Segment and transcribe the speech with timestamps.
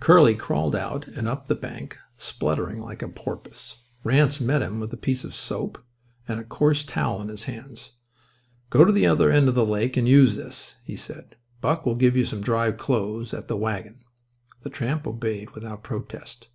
[0.00, 3.76] Curly crawled out and up the bank spluttering like a porpoise.
[4.02, 5.78] Ranse met him with a piece of soap
[6.26, 7.92] and a coarse towel in his hands.
[8.68, 11.36] "Go to the other end of the lake and use this," he said.
[11.60, 14.00] "Buck will give you some dry clothes at the wagon."
[14.64, 16.48] The tramp obeyed without protest.